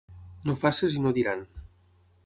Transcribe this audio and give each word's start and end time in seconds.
No 0.49 0.55
facis 0.61 0.97
i 1.01 1.05
no 1.05 1.13
diran. 1.19 1.47